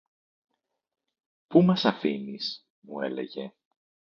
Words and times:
"Πού 1.47 1.61
μας 1.61 1.85
αφήνεις;" 1.85 2.67
μου 2.79 2.99
έλεγε 3.01 3.53